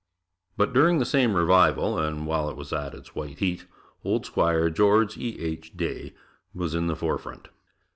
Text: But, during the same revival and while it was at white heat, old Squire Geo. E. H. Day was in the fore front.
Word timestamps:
But, 0.57 0.73
during 0.73 0.97
the 0.97 1.05
same 1.05 1.35
revival 1.35 1.99
and 1.99 2.25
while 2.25 2.49
it 2.49 2.57
was 2.57 2.73
at 2.73 3.05
white 3.15 3.37
heat, 3.37 3.67
old 4.03 4.25
Squire 4.25 4.71
Geo. 4.71 5.07
E. 5.15 5.37
H. 5.39 5.77
Day 5.77 6.15
was 6.55 6.73
in 6.73 6.87
the 6.87 6.95
fore 6.95 7.19
front. 7.19 7.49